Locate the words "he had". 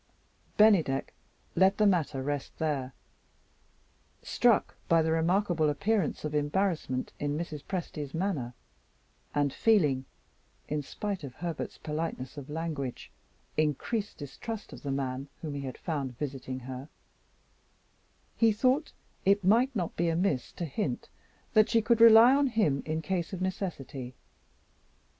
15.53-15.77